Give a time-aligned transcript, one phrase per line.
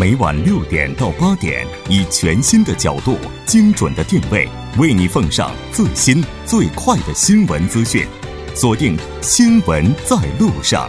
[0.00, 4.48] 每晚六点到八点，以全新的角度、精准的定位，
[4.78, 8.06] 为你奉上最新最快的新闻资讯。
[8.54, 10.88] 锁定《新闻在路上》。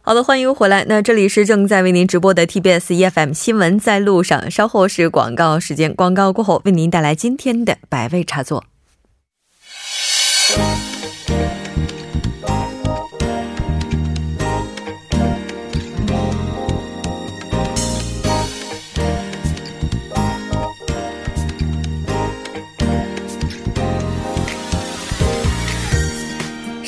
[0.00, 0.84] 好的，欢迎回来。
[0.88, 8.64] 那这里是正在为您直播的 TBS EFM 新闻在路上，稍后是广告时间，广告过后为您带来今天的百味茶座。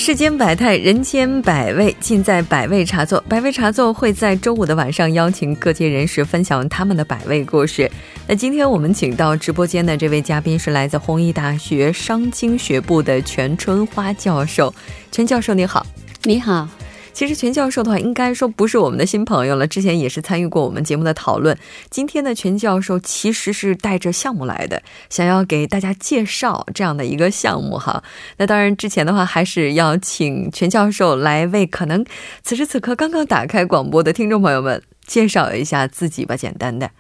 [0.06, 3.18] 世间百态，人间百味，尽在百味茶座。
[3.26, 7.90] 百味茶座会在周五的晚上邀请各界人士分享他们的百味故事。
[8.28, 14.74] 那今天我们请到直播间的这位嘉宾是来自弘毅大学商经学部的全春花教授。
[15.10, 15.86] 全教授你好，
[16.24, 16.68] 你好。
[17.14, 21.56] 其实全教授的话，应该说不是我们的新朋友了，之前也是参与过我们节目的讨论。
[21.88, 28.02] 今天的全教授其实是带着项目来的，想要给大家介绍这样的一个项目哈。
[28.36, 32.04] 那当然之前的话，还是要请全教授来为可能
[32.42, 36.90] 此时此刻刚刚打开广播的听众朋友们介绍一下自己吧，简单的。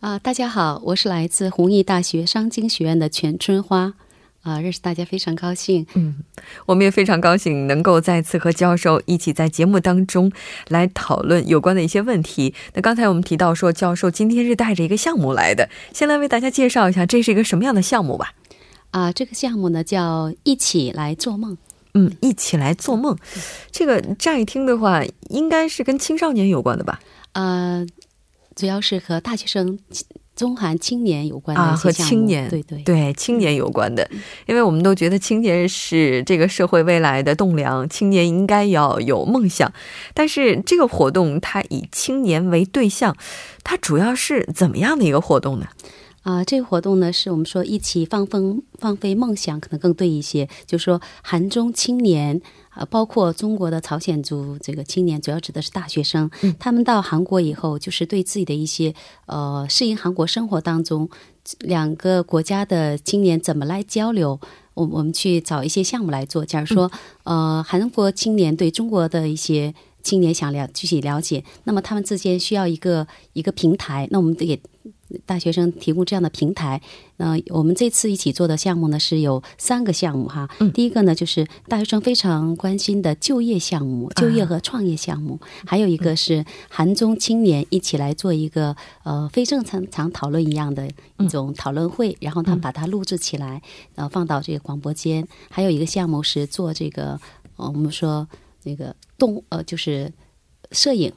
[0.00, 3.92] 啊，大家好，我是来自弘毅大学商经学院的全春花。
[4.44, 5.86] 啊，认识大家非常高兴。
[5.94, 6.16] 嗯，
[6.66, 10.30] 我们也非常高兴能够再次和教授一起在节目当中
[10.68, 12.54] 来讨论有关的一些问题。
[12.74, 18.34] 那刚才我们提到说，教授今天是带着一个项目来的，先来为大家介绍一下这是一个什么样的项目吧。
[18.90, 21.56] 啊，这个项目呢叫一起来做梦。
[21.94, 23.16] 嗯，一起来做梦，
[23.70, 27.00] 这个乍一听的话，应该是跟青少年有关的吧？
[27.32, 27.86] 呃，
[28.54, 29.78] 主要是和大学生。
[30.36, 34.08] 中韩青年有关的啊，和青年对对对青年有关的，
[34.46, 39.72] 因为我们都觉得青年是这个社会未来的栋梁，青年应该要有梦想。
[40.12, 43.16] 但是这个活动它以青年为对象，
[43.62, 45.66] 它主要是怎么样的一个活动呢？
[46.24, 50.48] 啊，这个活动呢，是我们说一起放风放飞梦想，可能更对一些。
[50.66, 52.40] 就是说，韩中青年
[52.70, 56.30] 啊，包括中国的朝鲜族这个青年，主要指的是大学生。
[56.58, 58.94] 他们到韩国以后，就是对自己的一些
[59.26, 61.06] 呃适应韩国生活当中，
[61.60, 64.40] 两个国家的青年怎么来交流？
[64.72, 66.42] 我我们去找一些项目来做。
[66.42, 66.90] 假如说，
[67.24, 74.08] 呃，韩国青年对中国的一些青年想了具体了解，那么他们之间需要一个一个平台。
[74.10, 74.58] 那我们得。
[75.26, 76.80] 大学生提供这样的平台，
[77.16, 80.48] 那我们这次一起做的项目呢是有三个项目哈。
[80.72, 90.88] 第一个呢就是大学生非常关心的就业项目，就业和创业项目；还有一个是韩中青年一起来做一个呃非正常常讨论一样的
[91.18, 93.62] 一种讨论会，然后他们把它录制起来，
[93.94, 95.26] 呃放到这个广播间。
[95.50, 97.18] 还有一个项目是做这个
[97.56, 98.28] 呃我们说
[98.64, 100.12] 那个动呃就是
[100.72, 101.12] 摄影。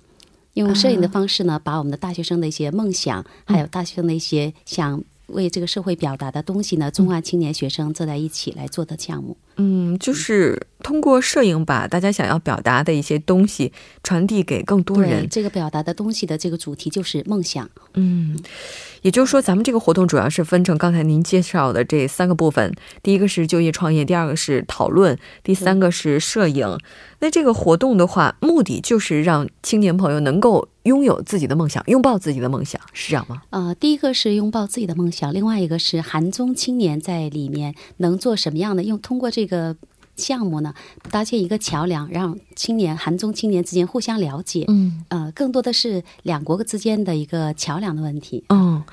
[0.57, 9.37] 用摄影的方式呢，把我们的大学生的一些梦想，还有大学生的一些想为这个社会表达的东西呢，中华青年学生坐在一起来做的项目。
[9.57, 13.73] 嗯，就是通过摄影把大家想要表达的一些东西
[14.03, 15.27] 传递给更多人。
[15.29, 17.69] 这个表达的东西的这个主题就是梦想。
[17.95, 18.37] 嗯，
[19.01, 26.77] 也就是说，咱们这个活动主要是分成刚才您介绍的这三个部分：第一个是就业创业，第二个是讨论，第三个是摄影。
[27.19, 33.41] 那这个活动的话，目的就是让青年朋友能够拥有自己的梦想，拥抱自己的梦想，是这样吗？
[33.49, 38.83] 呃，第一个是拥抱自己的梦想，另外一个是韩中青年在里面能做什么样的？
[38.83, 39.46] 用通过这个
[40.15, 40.73] 项目呢，
[41.11, 44.65] 搭建一个桥梁，让青年韩中青年之间互相了解。
[44.67, 48.43] 嗯，呃，更多的是两国之间的一个桥梁的问题。
[48.49, 48.83] 嗯，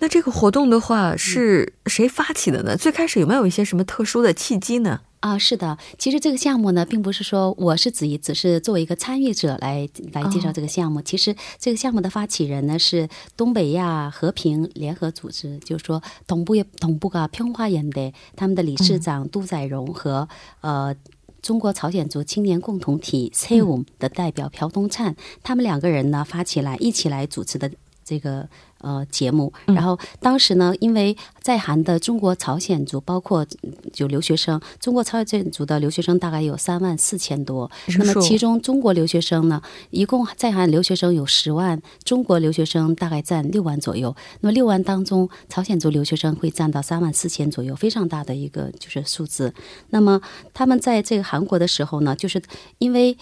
[0.00, 2.76] 那这个活动的话是谁发起的呢？
[2.76, 5.00] 最开始有没有一些什么特殊的契机呢？
[5.24, 11.00] 啊，是的，其实这个项目呢，并不是说我是只只是作为一个参与者来来介绍这个项目。
[11.00, 20.28] 其实这个项目的发起人呢是东北亚和平联合组织，就是说东部东部个평화人的他们的理事长杜载荣和
[20.60, 20.94] 呃
[21.40, 27.70] 中国朝鲜族青年共同体 CEOM 的代表朴东灿，他们两个人呢发起来一起来主持的
[28.04, 28.48] 这个。
[28.84, 29.50] 呃，节目。
[29.64, 33.46] 然后当时呢，因为在韩的中国朝鲜族，包括
[33.94, 37.70] 就留学生，中国朝鲜族的留学生大概有三万四千多。
[37.98, 44.14] 那么其中中国留学生呢，一共在韩留学生有十万，中国留学生大概占六万左右。
[44.42, 49.54] 那么六万当中，朝鲜族留学生会占到三万四千左右，非常大的一个就是数字。
[49.88, 50.20] 那么
[50.52, 52.42] 他们在这个韩国的时候呢，就是
[52.76, 53.16] 因为。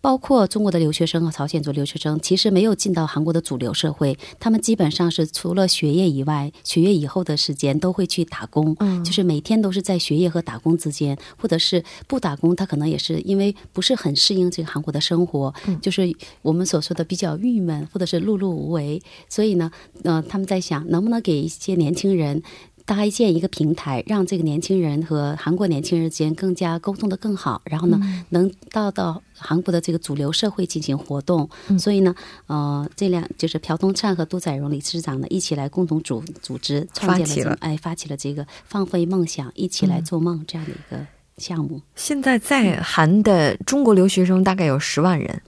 [0.00, 15.52] 包括中国的留学生和朝鲜族留学生，其实没有进到韩国的主流社会，他们基本上是除了学业以外，学业以后的时间都会去打工，嗯就是每天都是在学业和打工之间，或者是不打工，他可能也是因为不是很适应这个韩国的生活，
[15.82, 19.70] 就是我们所说的比较郁闷，或者是碌碌无为，所以呢，
[20.04, 22.42] 呃，他们在想能不能给一些年轻人。
[22.90, 28.00] 搭建一个平台，让这个年轻人和韩国年轻人之间更加沟通的更好，然后呢，
[28.30, 31.48] 能到到韩国的这个主流社会进行活动。
[31.78, 32.12] 所以呢，
[32.48, 41.06] 呃，这两就是朴东灿和杜载荣理事长呢一起来共同组组织创建了发起了这个哎发起了这个放飞梦想，一起来做梦这样的一个
[41.38, 41.80] 项目。
[41.94, 45.40] 现在在韩的中国留学生大概有十万人，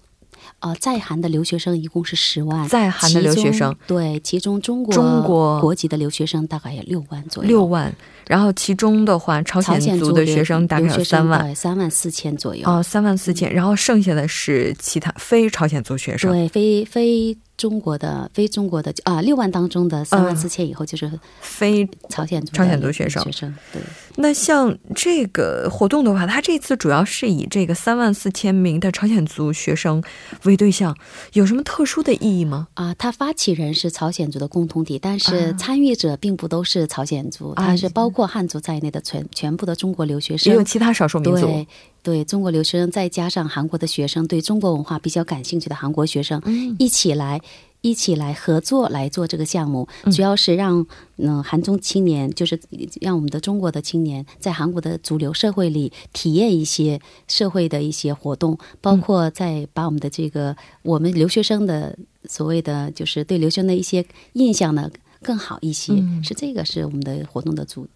[0.63, 7.93] 呃，在韩的留学生一共是十万，在韩的留学生对，其中中国中国国籍的留学生大概有六万左右，六万，
[8.29, 11.53] 然后其中的话，朝朝鲜鲜族的学生大概有三万。
[11.55, 12.63] 三万四千左右。
[12.65, 16.31] 哦，三万四千，然后剩下的是其他非朝鲜族学生。
[16.31, 21.09] 对，非非中国的非中国的啊，六万当中的三万嗯四千以后就是
[21.41, 23.81] 非朝鲜族朝鲜族学生学生对，
[24.17, 30.03] 那像这个活动的话，它这次主要是以这个三万四千名的朝鲜族学生
[30.43, 30.97] 为对象，
[31.35, 32.67] 有什么特殊的意义吗？
[32.75, 40.51] 啊，他发起人是朝鲜族的共同体，但是啊参与者并不都是朝鲜族，啊他是包括汉族在内的全全部的中国留学生。
[40.51, 41.47] 也有其他少数民族。
[41.47, 41.69] 对
[42.03, 46.75] 对，中国留学生再加上韩国的学生，对中国文化比较感兴趣的韩国学生，嗯。
[46.79, 47.41] 一起来
[47.81, 50.13] 一起来合作来做这个项目，嗯。
[50.13, 50.85] 主要是让
[51.19, 52.59] 嗯、韩中青年，就是
[53.01, 64.91] 让我们的中国的青年在韩国的主流社会里体验一些社会的一些活动，包括在把我们的这个我们留学生的所谓的就是对留学生的一些印象呢
[65.23, 66.23] 更好一些，嗯。
[66.25, 67.87] 是这个是我们的活动的主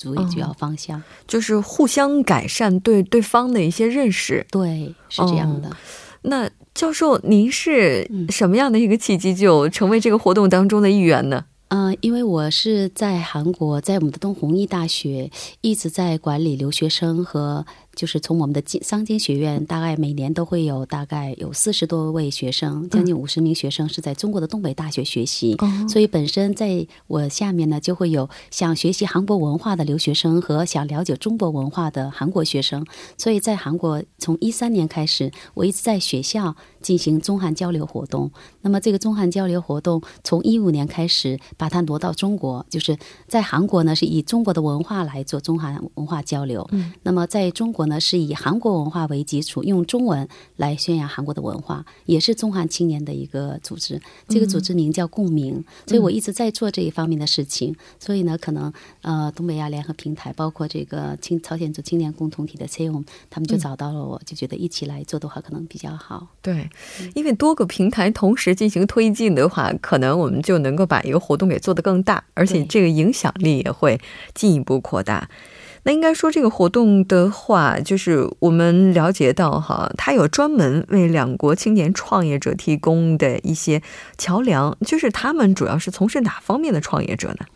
[0.00, 1.02] 主要方向。
[1.26, 4.46] 就是互相改善对对方的一些认识。
[4.50, 5.70] 对，是这样的。
[6.22, 11.44] 那教授，您是嗯什么样的一个契机就成为这个活动当中的一员呢？
[11.68, 15.30] 嗯、因为我是在韩国，在我们的东弘毅大学
[15.60, 17.64] 一直在管理留学生和，
[18.00, 25.54] 就是从我们的经商经学院，大概每年都会有大概有四十多位学生，将近五十名学生是在中国的东北大学学习。
[25.58, 32.86] 哦所以本身在我下面呢，就会有想学习韩国文化的留学生和想了解中国文化的韩国学生。
[33.18, 38.30] 所以在韩国，从一三年开始，我一直在学校进行中韩交流活动。
[38.62, 42.96] 那么这个中韩交流活动，从一五年开始把它挪到中国，就是
[43.26, 46.66] 在韩国呢是以中国的文化来做中韩文化交流。
[46.72, 54.00] 嗯，那么在中国呢是以韩国文化为基础，用中文来宣扬韩国的文化，也是中韩青年的一个组织。
[54.28, 57.74] 这个组织名叫共鸣，所以我一直在做这一方面的事情。
[57.98, 58.72] 所以呢，可能
[59.02, 66.28] 呃东北亚联合平台，包括这个青朝鲜族青年共同体的 CEM，他们就找到了我，就觉得一起来做的话可能比较好。
[66.40, 66.69] 对，
[67.14, 74.00] 因为多个平台同时进行推进的话，可能我们就能够把一个活动给做得更大，而且这个影响力也会
[74.34, 75.28] 进一步扩大。
[75.82, 83.80] 那应该说，这个活动的话，就是我们了解到哈，它有专门为两国青年创业者提供的一些
[84.18, 87.46] 桥梁，就是他们主要是从事哪方面的创业者呢？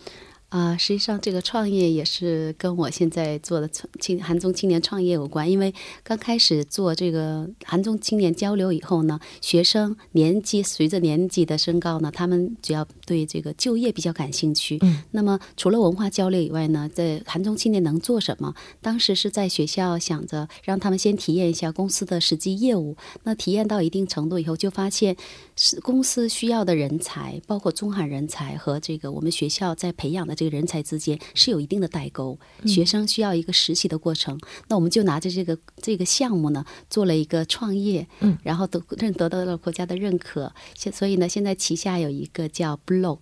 [0.55, 5.51] 啊、实际上这个创业也是跟我现在做的青青韩中青年创业有关。
[5.51, 5.75] 因为
[6.05, 14.79] 刚开始做这个韩中青年交流以后呢，学生年纪随着年纪的升高呢，他们只要对这个就业比较感兴趣。
[14.82, 18.55] 嗯，那么除了文化交流以外呢，在韩中青年能做什么？
[18.81, 22.96] 当时是在学校想着让他们先体验一下公司的实际业务。
[23.25, 25.17] 那体验到一定程度以后，就发现
[25.56, 32.39] 是公司需要的人才，包括中韩人才和这个我们学校在培养的这个人才之间是有一定的代沟。
[32.67, 40.53] 学生需要一个实习的过程，那我们就拿着这个这个项目呢，做了一个创业，嗯，然后得认得到了国家的认可。
[40.75, 43.19] 现所以呢，现在旗下有一个叫 Blow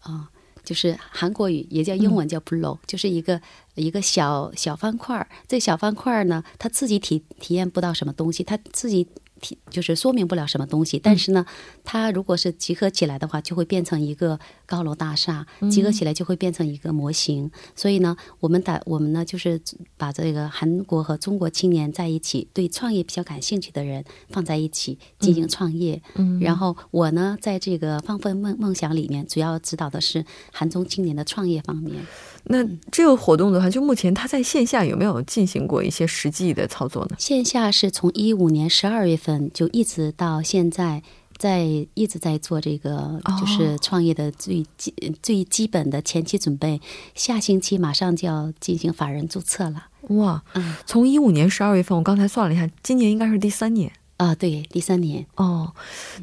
[0.00, 0.30] 啊。
[0.64, 3.40] 就是韩国语也叫英文叫 blow，、就是一个
[3.74, 5.28] 一个小小方块儿。
[5.48, 9.08] 这小方块儿呢，他自己体体验不到什么东西，他自己
[9.42, 10.98] 体就是说明不了什么东西。
[10.98, 11.44] 但是呢，
[11.84, 17.50] 它如果是集合起来的话，就会变成一个高楼大厦；集合起来就会变成一个模型。
[17.76, 19.60] 所以呢，我们打我们呢，就是
[19.98, 26.00] 把这个韩国和中国青年在一起，对创业比较感兴趣的人放在一起进行创业。
[26.14, 31.96] 嗯然后我呢，在这个放飞梦梦想里面，主要指导的是韩中青年的创业方面。
[32.44, 37.16] 那这个活动的话，就目前它在线下有没有进行过一些实际的操作呢？
[37.18, 41.02] 线下是从一五年十二月份就一直到现在。
[41.38, 46.80] 在一直在做这个，哦就是创业的最基、最基本的前期准备。
[47.16, 49.86] 下星期马上就要进行法人注册了。
[50.10, 53.90] 哇，嗯，从一五年十二月份，我刚才算了一下，今年应该是第三年。
[54.18, 55.26] 啊，对，第三年。
[55.34, 55.72] 哦，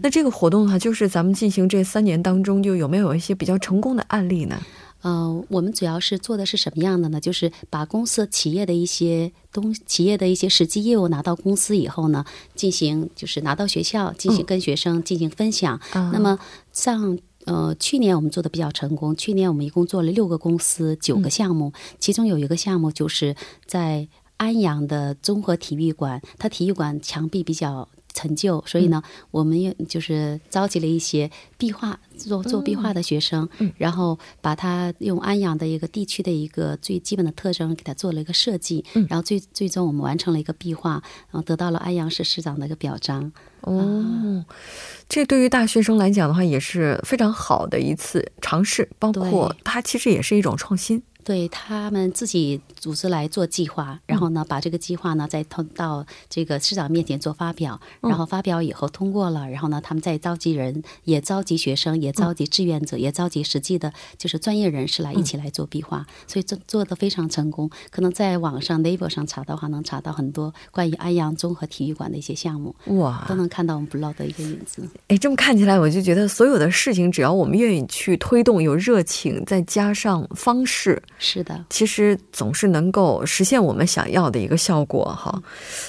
[0.01, 4.57] 那这个活动的话，就是咱们进行这三年当中，就有没有一些比较成功的案例呢？
[5.01, 7.19] 呃，我们主要是做的是什么样的呢？
[7.21, 15.79] 就是把公司企业的一些东企业的一些实际业务拿到公司以后呢，进行就是拿到学校进行跟学生进行分享。
[15.93, 16.37] 那么
[16.73, 27.87] 像呃去年我们做的比较成功，去年我们一共做了六个公司九个项目，其中有一个项目就是在安阳的综合体育馆，它体育馆墙壁比较。
[28.13, 29.01] 成就，所以呢，
[29.31, 33.47] 我们也就是召集了一些壁画做做壁画的学生，
[33.77, 43.31] 然后把它用安阳的一个地区的一个最基本的特征给它做了一个设计，然后最最终我们完成了一个壁画，然后得到了安阳市市长的一个表彰。
[43.61, 44.45] 哦，
[45.07, 51.01] 这对于大学生来讲的话也是非常好的一次尝试，包括它其实也是一种创新。
[51.29, 67.69] 对他们自己组织来做计划，然后呢，把这个计划呢再通到这个市长面前做发表，然后发表以后通过了，然后呢，他们再召集人，也召集学生，也召集志愿者，也召集实际的，就是专业人士来一起来做壁画，所以做做的非常成功。
[67.91, 74.81] 可能在网上 Naver 上查的话，能查到很多关于安阳综合体育馆的一些项目，哇，都能看到我们 blog 的一个影子。
[75.09, 80.99] 哎，这么看起来，我就觉得所有的事情，只要我们愿意去推动，有热情，再加上方式。
[81.19, 85.39] 是的，其实总是能够实现我们想要的一个效果哈。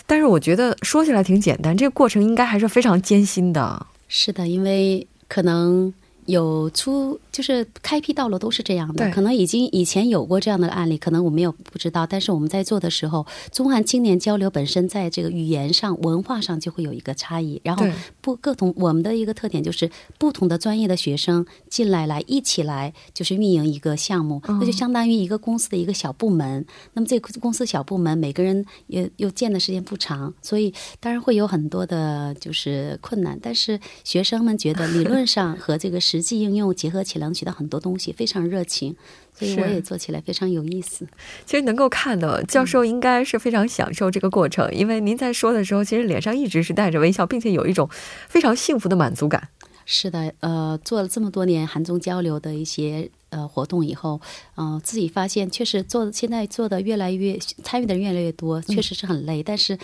[0.07, 3.87] 但是我觉得说起来挺简单，这个过程应该还是非常艰辛的。
[4.09, 5.95] 是的，因为可能。
[6.27, 17.85] 有出就是开辟道路都是这样的，可能已经以前有过这样的案例，可能我们有不知道，但是我们在做的时候，中韩青年交流本身在这个语言上、文化上就会有一个差异，然后
[18.21, 26.65] 不各同我们的一个特点就是不同的专业的学生进来来一起来就是运营一个项目，那就相当于一个公司的一个小部门。
[26.95, 38.95] 那么这个公司小部门每个人也又见的时间不长，所以当然会有很多的就是困难，但是学生们觉得理论上和这个实实际应用结合起来，能学到很多东西，非常热情，
[39.33, 41.07] 所以我也做起来非常有意思。
[41.47, 47.89] 其实能够看到教授应该是非常享受这个过程，因为您在说的时候，其实脸上一直是带着微笑，并且有一种
[48.29, 49.49] 非常幸福的满足感。
[49.87, 54.21] 是的，呃，做了这么多年韩中交流的一些呃活动以后，
[54.57, 59.79] 嗯，自己发现确实做现在做的越来越参与的人越来越多，确实是很累，但是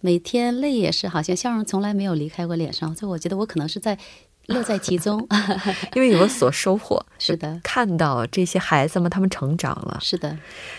[0.00, 3.96] 每天累也是好像笑容从来没有离开过脸上，所以我觉得我可能是在。
[4.48, 5.26] 乐在其中，
[5.94, 7.02] 因为有所收获。
[7.18, 9.98] 是的，看到这些孩子们他们成长了。
[10.02, 10.36] 是的，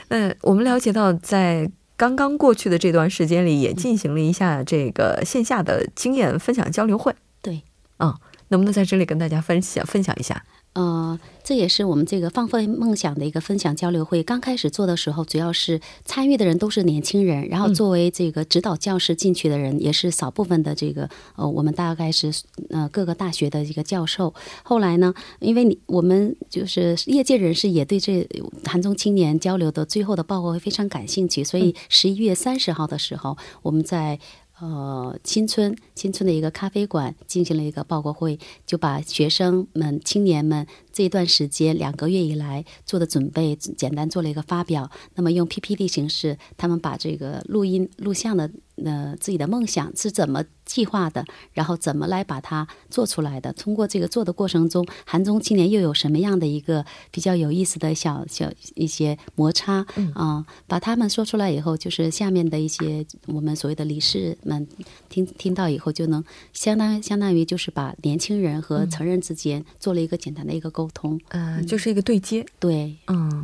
[0.10, 7.14] 那我们了解到，在刚刚过去的这段时间里，也进行了一下这个线下的经验分享交流会。
[7.42, 7.64] 对，
[8.00, 8.14] 嗯，
[8.50, 10.44] 能不能在这里跟大家分享分享一下？
[10.80, 14.24] 呃，这也是我们这个放飞梦想的一个分享交流会。
[14.24, 22.32] 刚开始做的时候，主要是参与的人都是年轻人，然后作为这个指导教师进去的人也是少部分的这个呃，我们大概是
[22.70, 24.34] 呃各个大学的一个教授。
[24.64, 28.26] 后来呢，因为你我们就是业界人士也对这
[28.64, 34.18] 韩中青年交流的最后的报告会非常感兴趣，所以十一月三十号的时候，我们在。
[34.62, 44.92] 呃，青春青春的一个咖啡馆进行了一个报告会，就把学生们、青年们这一段时间两个月以来做的准备简单做了一个发表。
[45.16, 48.52] 那么用 PPT 形式，他们把这个录音、录像的。
[48.82, 51.26] 那自己的梦想是怎么计划的？
[51.52, 53.52] 然后怎么来把它做出来的？
[53.54, 59.84] 通过这个做的过程中，韩中青年又有什么样的一个比较有意思的小小一些摩擦
[60.14, 60.46] 啊？
[60.68, 64.68] 把他们说出来以后，就是下面的一些我们所谓的理事们
[65.10, 66.24] 听听到以后，就能
[66.54, 73.44] 相当相当于就是把年轻人和成人之间做了一个简单的一个沟通，嗯，就是一个对接，对，嗯。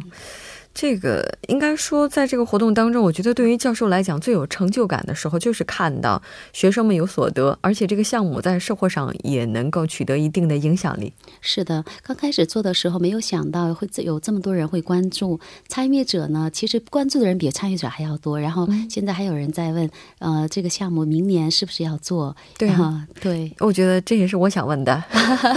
[0.76, 11.14] 这个应该说，在这个活动当中，我觉得对于教授来讲最有成就感的时候，就是看到学生们有所得，而且这个项目在社会上也能够取得一定的影响力。
[11.40, 15.40] 是的，刚开始做的时候，没有想到会有这么多人会关注。
[15.70, 18.38] 参与者呢，其实关注的人比参与者还要多。
[18.38, 19.90] 然后现在还有人在问，
[20.20, 22.36] 呃，这个项目明年是不是要做？
[22.58, 25.02] 对啊，对，我觉得这也是我想问的。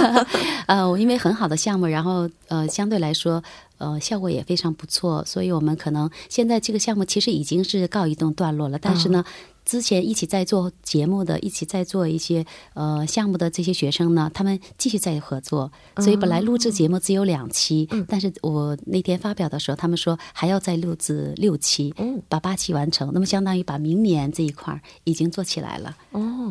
[0.68, 3.42] 呃，因为很好的项目，然后呃，相对来说。
[3.78, 9.24] 呃，效果也非常不错，所以我们可能现在这个项目其实已经是告一段落了，但是呢。
[9.68, 15.70] 之前一起在做节目的，一起在做一些呃项目的这些学生呢，他们继续在合作。
[15.98, 21.94] 所以本来录制节目只有两期，但是我那天发表的时候，他们说还要再录制六期，
[22.30, 23.10] 把八期完成。
[23.12, 25.94] 那么相当于把明年这一块已经做起来了。
[26.12, 26.50] 哦，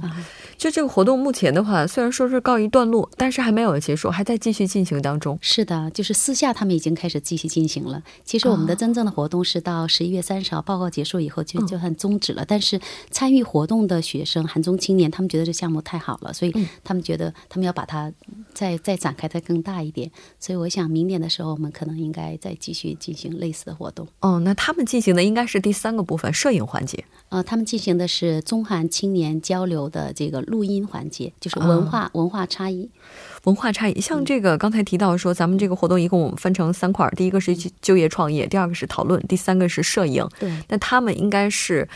[0.55, 5.35] 就这个活动目前的话，虽然说是告一段落，但是还没有结束，还在继续进行当中。
[5.41, 8.03] 是的，就是私下他们已经开始继续进行了。
[8.23, 12.79] 其实我们的真正的活动是到十一月三十号报告结束以后就就算终止了，但是。
[13.09, 18.11] 参与活动的学生，韩中青年，他们觉得这项目太好了，所以他们觉得他们要把它
[18.53, 20.11] 再再展开，再更大一点。
[20.39, 24.07] 所以我想，明年的时候，我们可能应该再继续进行类似的活动。
[24.19, 27.03] 哦，那他们进行的应该是第三个部分，摄影环节。
[27.29, 32.89] 呃，他们进行的是中韩青年交流的这个录音环节，就是文化文化差异。
[33.47, 40.27] 文化差异，像这个刚才提到说，咱们这个活动一共分成三块，第一个是就业创业，第二个是讨论，第三个是摄影。
[40.37, 41.87] 对，那他们应该是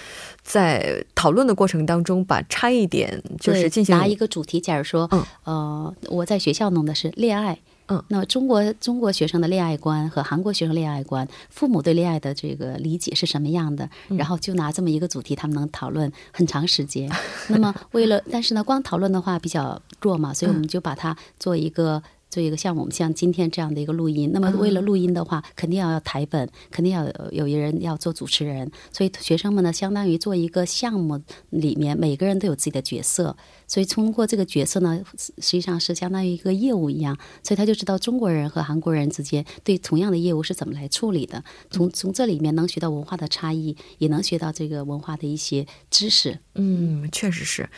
[0.41, 5.10] 在讨论的过程当中，把差异点就是进行拿一个主题，假如说，
[5.43, 7.60] 呃，我在学校弄的是恋爱。
[7.91, 13.89] 嗯，那中国中国学生的恋爱观和韩国学生恋爱观，父母对恋爱的这个理解是什么样的？
[14.17, 17.12] 然后就拿这么一个主题，他们能讨论很长时间。
[17.50, 22.01] 那么为了，但是呢，光讨论的话比较弱嘛，所以我们就把它做一个。
[22.31, 33.35] 做一个像我们像今天这样的一个录音，那么为了录音的话，肯定要要台本，肯定要有有人要做主持人，所以学生们呢，相当于做一个项目里面，每个人都有自己的角色，
[33.67, 46.39] 所以通过这个角色呢，实际上是相当于一个业务一样，所以他就知道中国人和韩国人之间对同样的业务是怎么来处理的，从从这里面能学到文化的差异，也能学到这个文化的一些知识。
[46.55, 47.69] 嗯，确实是。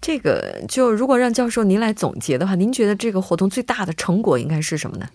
[0.00, 5.08] 这个就如果让教授您来总结的话，您觉得这个活动最大的成果应该是什么呢？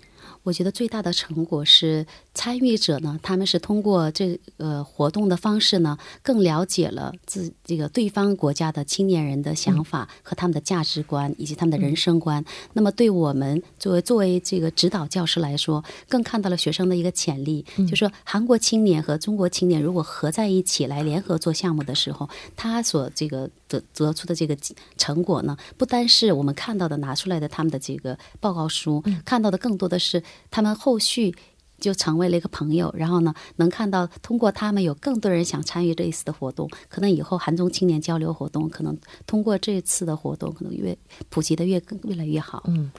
[0.44, 12.44] 我觉得最大的成果是参与者呢，他们是通过这个活动的方式呢，更了解了自这个对方国家的青年人的想法和他们的价值观以及他们的人生观。
[12.74, 17.66] 那么对我们作为作为这个指导教师来说，更看到了学生的一个潜力。
[17.88, 24.58] 就说韩国青年和中国青年如果合在一起来联合做项目的时候，他所这个得得出的这个
[24.98, 30.22] 成果呢，不单是我们看到的拿出来的他们的这个报告书，看到的更多的是。
[30.52, 31.34] 他们后续
[31.80, 38.98] 就成为了一个朋友，然后呢，能看到通过他们有更多人想参与这一次的活动，可能以后韩中青年交流活动，可能
[39.28, 40.98] 通过这次的活动，可能越
[41.30, 42.64] 普及的越更越来越好。
[42.68, 42.90] 嗯，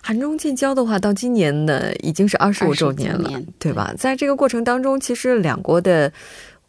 [0.00, 3.92] 韩中建交的话，到今年呢已经是二十五周年了，对吧？
[3.98, 6.12] 在这个过程当中，其实两国的。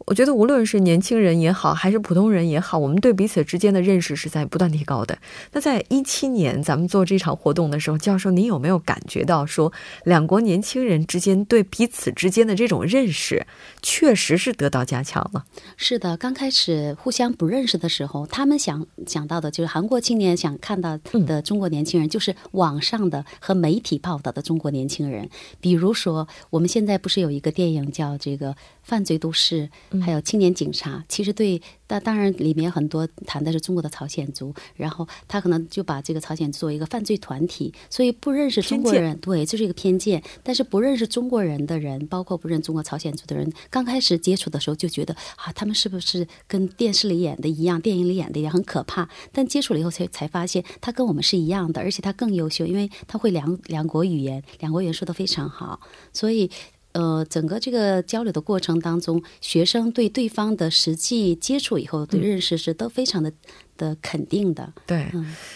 [0.06, 5.16] 我觉得无论是年轻人也好，还是普通人也好，我们对彼此之间的认识是在不断提高的。
[5.52, 9.72] 那在一七年咱们做这场活动的时候，教授，您有没有感觉到说，
[10.04, 13.46] 两国年轻人之间对彼此之间的这种认识，
[13.82, 15.44] 确实是得到加强了？
[15.76, 25.28] 是的，刚开始互相不认识的时候，他们想想到的就是韩国青年想看到的中国年轻人，就是网上的和媒体报道的中国年轻人。
[25.60, 28.56] 比如说，我们现在不是有一个电影叫这个。
[28.82, 40.22] 犯罪都市，还有青年警察，其实对，但当然里面很多谈的是中国的朝鲜族，然后他可能就把这个朝鲜作为一个犯罪团体，所以不认识中国人，对，这是一个偏见。
[40.42, 49.08] 但是不认识中国人的人，包括不认中国朝鲜族的人，刚开始接触的时候就觉得啊，他们是不是跟电视里演的一样，电影里演的一样很可怕？
[49.32, 55.80] 但接触了以后才才发现，他跟我们是一样的，而且他更优秀，因为他会两两国语言，两国语言说的非常好，
[56.12, 56.50] 所以。
[56.92, 63.32] 呃，整个这个交流的过程当中，学生对对方的实际接触以后，对认识是都非常的
[63.76, 64.72] 的肯定的。
[64.86, 65.06] 对，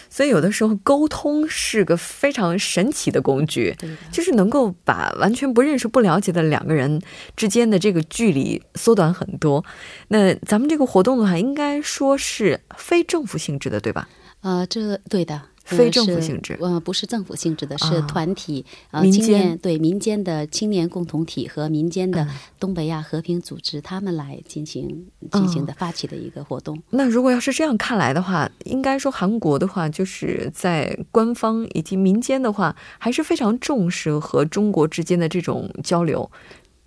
[0.09, 3.75] 所以有的时候沟通是个非常神奇的工具，
[4.11, 7.01] 就是能够把完全不认识、不了解的两个人
[7.35, 9.63] 之间的这个距离缩短很多。
[10.07, 14.07] 那咱们这个活动的话，应该说是非政府性质的，对吧？
[14.41, 15.41] 呃，这对的。
[15.65, 22.27] 非政府性质，呃，不是政府性质的，是团体，呃，青年对民间的青年共同体和民间的
[22.59, 26.79] 东北亚和平组织，他们来进行进行的发起的一个活动。
[26.91, 36.29] 那如果要是这样看来的话，应该说韩国的话，就是在官方以及民间的话，还是非常重视和中国之间的这种交流。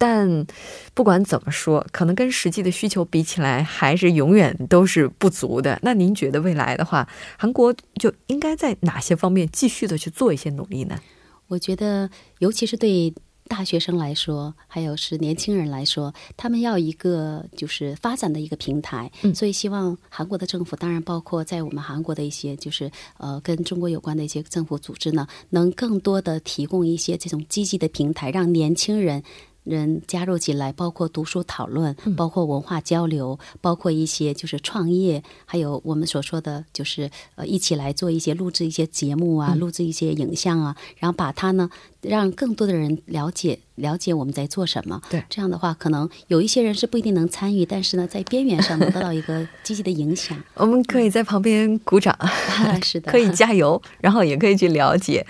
[0.01, 0.47] 但
[0.95, 5.77] 不管怎么说，可能跟实际的需求比起来，还是永远都是不足的。
[5.83, 11.01] 那您觉得未来的话，韩国就应该在哪些方面继续的去做一些努力呢？
[11.49, 12.09] 我觉得，
[12.39, 13.13] 尤其是对
[13.49, 19.11] 大学生来说，还有是年轻人来说，他们要一个就是发展的一个平台。
[19.23, 29.25] 嗯，所以希望韩国的政府，当然包括在我们韩国的一些就是呃跟中国有关的一些政府组织呢，能更多的提供一些这种积极的平台，让年轻人。
[29.69, 41.69] 人加入进来，包括读书讨论，包括文化交流，包括一些就是创业，还有我们所说的就是呃一起来做一些录制一些节目啊，录制一些影像啊，然后把它呢
[42.01, 43.59] 让更多的人了解。
[43.79, 50.37] 了解我们在做什么，对这样的话，可能有一些人是不一定能参与，但是呢，在边缘上能得到一个积极的影响。
[50.55, 52.17] 我们可以在旁边鼓掌，
[52.83, 55.27] 是的，可以加油，然后也可以去了解。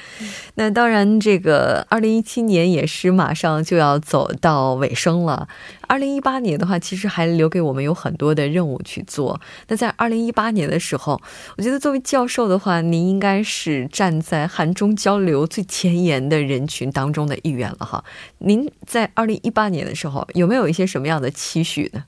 [0.54, 5.48] 那当然，这个二零一七年也是马上就要走到尾声了。
[5.88, 9.40] 二零一八年的话，其实还留给我们有很多的任务去做。
[9.66, 11.20] 那在二零一八年的时候，
[11.56, 18.04] 我觉得作为教授的话，您应该是站在韩中交流最前沿的人群当中的一员了哈。
[18.38, 22.04] 您在二零一八年的时候，有没有一些什么样的期许呢？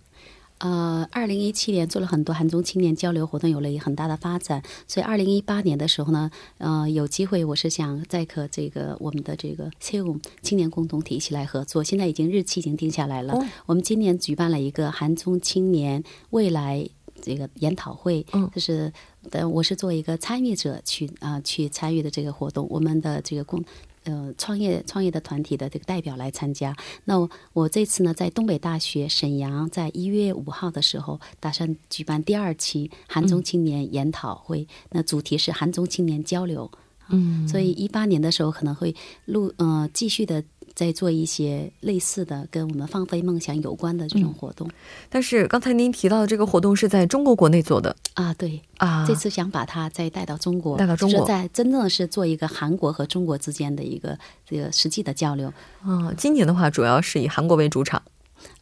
[0.60, 4.62] 呃，二零一七年做了很多韩中青年交流活动，有了很大的发展。
[4.86, 11.82] 所以二零一八年的时候呢，呃，有机会我是想再和这个我们的这个 Seoul 青年共同体一起来合作。
[11.82, 13.34] 现在已经日期已经定下来了。
[13.64, 16.86] 我们今年举办了一个韩中青年未来
[17.22, 18.92] 这个研讨会，就是
[19.30, 22.66] 呃，我是做一个参与者去啊去参与的这个活动。
[22.68, 23.64] 我们的这个共。
[24.10, 26.74] 呃，创业创业的团体的这个代表来参加。
[27.04, 34.66] 那我这次呢，在东北大学沈阳，在一月五号的时候，打算举办第二期韩中青年研讨会。
[34.90, 36.68] 那主题是韩中青年交流。
[37.10, 38.94] 嗯，所以一八年的时候可能会
[39.26, 40.42] 录，呃，继续的。
[40.72, 44.70] 在做一些类似的跟我们放飞梦想有关的这种活动，
[45.10, 55.52] 但是刚才您提到的这个活动是在中国国内做的啊，对啊，这次想把它再带到中国，带到中国，在真正的是做一个韩国和中国之间的一个这个实际的交流。
[55.82, 58.00] 啊，今年的话主要是以韩国为主场，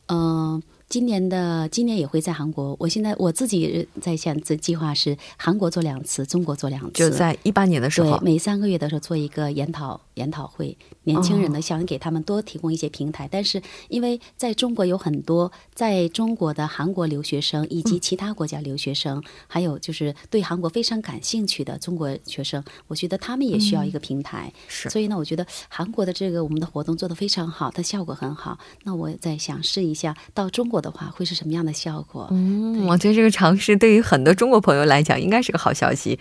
[0.07, 0.38] 嗯。
[0.89, 2.75] 今年的今年也会在韩国。
[2.81, 6.93] 我现在我自己在想，这计划是韩国做两次，中国做两次。
[6.93, 10.75] 就在一八年的时候，对，每三个月的时候做一个研讨研讨会。
[11.05, 13.29] 年轻人呢，想给他们多提供一些平台。
[13.31, 24.51] 但是因为在中国有很多在中国的韩国留学生，以及其他国家留学生，还有就是对韩国非常感兴趣的中国学生，我觉得他们也需要一个平台。
[24.69, 24.89] 是。
[24.89, 28.59] 所以呢，我觉得韩国的这个我们的活动做得非常好，它效果很好。
[28.85, 30.78] 那我在想试一下到中国。
[30.81, 32.29] 的话会是什么样的效果？
[32.31, 36.19] 嗯，我觉得这个尝试对于很多中国朋友来讲应该是个好消息。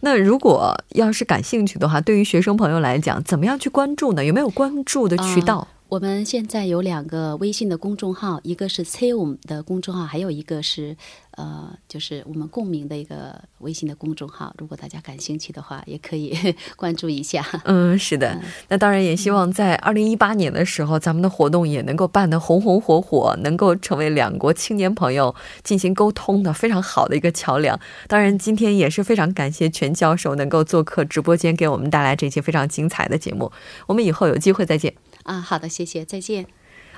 [0.00, 4.24] 那如果要是感兴趣的话，对于学生朋友来讲，怎么样去关注呢？
[4.24, 5.68] 有没有关注的渠道？
[5.90, 10.96] 我们现在有两个微信的公众号，一个是 c o m 的公众号，还有一个是。
[11.36, 16.36] 呃，就是我们共鸣的一个微信的公众号，如果大家感兴趣的话，也可以
[16.76, 17.42] 关注一下。
[17.64, 27.78] 嗯，是的，那当然也希望在二零一八年的时候，咱们的活动也能够办得红红火火，能够成为两国青年朋友进行沟通的非常好的一个桥梁。
[28.06, 33.50] 当然，今天也是非常感谢全教授能够做客直播间，给我们带来这期非常精彩的节目。
[33.86, 34.92] 我们以后有机会再见。
[35.24, 36.46] 啊，好的，谢谢，再见。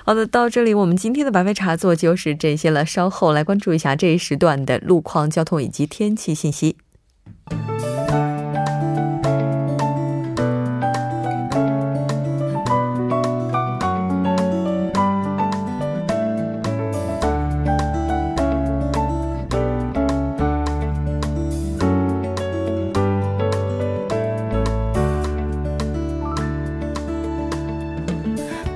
[0.05, 2.85] 好的，到这里我们今天的白杯茶座就是这些了。
[2.85, 6.75] 稍后来关注一下这一时段的路况、交通以及天气信息。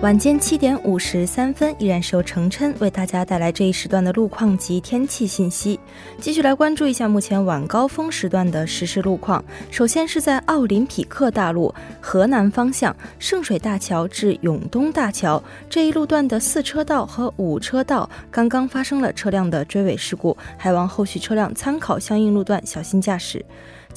[0.04, 5.80] 晚间七点五十三分，依然是由程琛为大家带来这一时段的路况及天气信息。
[6.22, 9.44] 继续来关注一下目前晚高峰时段的实时路况。
[9.72, 23.44] 首先是在奥林匹克大路河南方向圣水大桥至永东大桥这一路段的四车道和五车道刚刚发生了车辆的追尾事故，还望后续车辆参考相应路段小心驾驶。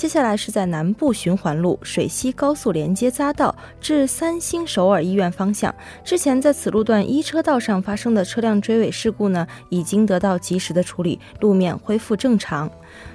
[0.01, 12.71] 接下来是在南部循环路水西高速连接匝道至三星首尔医院方向，之前在此路段一车道上发生的车辆追尾事故呢，已经得到及时的处理，路面恢复正常。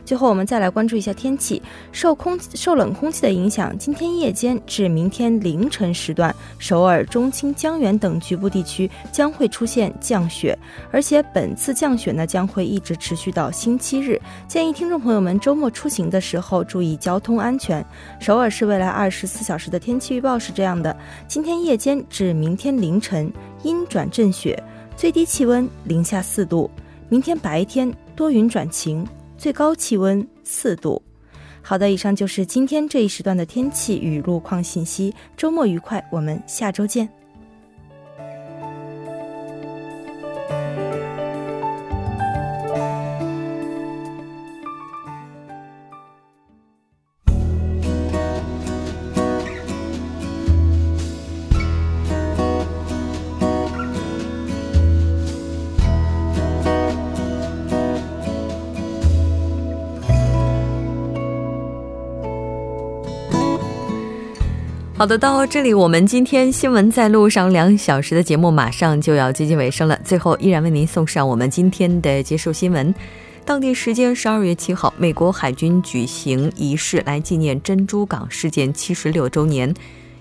[0.05, 1.61] 最后，我们再来关注一下天气。
[1.91, 10.57] 受空受冷空气的影响，今天夜间至明天凌晨时段，首尔、中青、江原等局部地区将会出现降雪，
[10.91, 14.21] 而且本次降雪呢将会一直持续到星期日。
[14.47, 17.83] 建议听众朋友们周末出行的时候注意交通安全。
[18.19, 20.95] 首尔市未来二十四小时的天气预报是这样的：
[21.27, 23.31] 今天夜间至明天凌晨
[23.63, 24.61] 阴转阵雪，
[24.95, 26.69] 最低气温零下四度；
[27.09, 29.03] 明天白天多云转晴。
[29.37, 31.01] 最高气温四度。
[31.61, 35.13] 好的，以上就是今天这一时段的天气与路况信息。
[35.35, 37.09] 周末愉快，我们下周见。
[65.05, 69.95] 好的，到这里我们今天新闻在路上两小时的节目马上就要接近尾声了。
[70.03, 72.91] 最后，依然为您送上我们今天的结束新闻。
[73.45, 79.71] 当地时间十二月七号，美国海军举行仪式来纪念珍珠港事件七十六周年。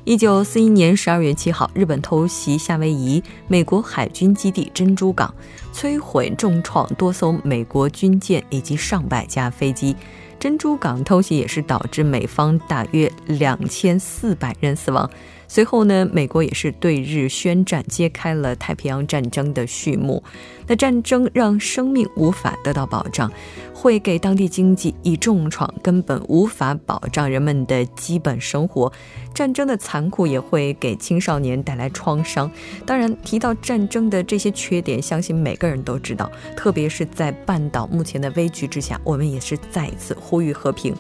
[0.05, 5.35] 一九四一年十二月七号，日本偷袭夏威夷美国海军基地珍珠港，
[5.73, 9.97] 摧毁重创多艘美国军舰以及上百架飞机。
[10.45, 15.11] 珍珠港偷袭也是导致美方大约两千四百人死亡。
[15.47, 20.23] 随后呢，美国也是对日宣战，揭开了太平洋战争的序幕。
[20.67, 23.31] 那战争让生命无法得到保障，
[23.75, 28.91] 会给当地经济以重创，根本无法保障人们的基本生活。
[29.35, 32.51] 战争的残酷也会给青少年带来创伤。
[32.87, 36.33] 当然，提到战争的这些缺点，相信每个人都知道。
[36.57, 40.95] 特别是在半岛目前的危局之下，我们也是再一次呼吁和平。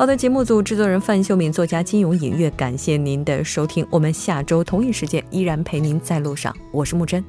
[0.00, 3.86] 好的，节目组制作人范秀敏，作家金勇隐月，感谢您的收听。
[3.90, 7.22] 我们下周同一时间依然陪您在路上，我是木真。